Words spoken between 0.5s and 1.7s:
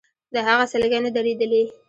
سلګۍ نه درېدلې.